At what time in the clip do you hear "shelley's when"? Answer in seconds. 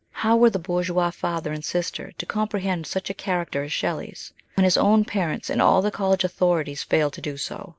3.71-4.63